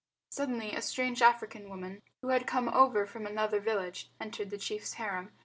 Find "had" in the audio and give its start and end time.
2.29-2.47